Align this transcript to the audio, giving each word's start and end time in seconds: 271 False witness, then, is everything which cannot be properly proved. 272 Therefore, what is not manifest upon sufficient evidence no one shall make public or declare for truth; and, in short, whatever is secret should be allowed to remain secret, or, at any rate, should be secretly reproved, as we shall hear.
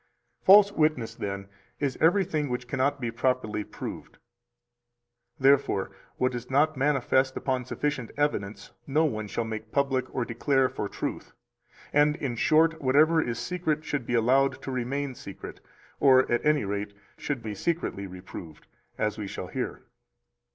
271 0.47 0.55
False 0.73 0.79
witness, 0.79 1.13
then, 1.13 1.47
is 1.79 1.95
everything 2.01 2.49
which 2.49 2.67
cannot 2.67 2.99
be 2.99 3.11
properly 3.11 3.63
proved. 3.63 4.13
272 5.39 5.43
Therefore, 5.43 5.91
what 6.17 6.33
is 6.33 6.49
not 6.49 6.75
manifest 6.75 7.37
upon 7.37 7.63
sufficient 7.65 8.09
evidence 8.17 8.71
no 8.87 9.05
one 9.05 9.27
shall 9.27 9.43
make 9.43 9.71
public 9.71 10.11
or 10.11 10.25
declare 10.25 10.67
for 10.69 10.89
truth; 10.89 11.33
and, 11.93 12.15
in 12.15 12.35
short, 12.35 12.81
whatever 12.81 13.21
is 13.21 13.37
secret 13.37 13.85
should 13.85 14.07
be 14.07 14.15
allowed 14.15 14.59
to 14.63 14.71
remain 14.71 15.13
secret, 15.13 15.59
or, 15.99 16.21
at 16.31 16.43
any 16.43 16.65
rate, 16.65 16.95
should 17.19 17.43
be 17.43 17.53
secretly 17.53 18.07
reproved, 18.07 18.65
as 18.97 19.19
we 19.19 19.27
shall 19.27 19.49
hear. 19.49 19.83